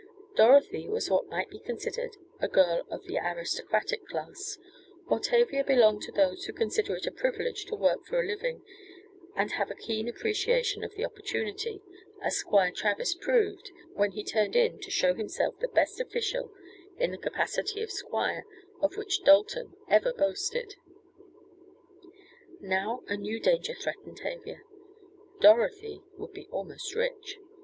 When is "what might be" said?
1.11-1.59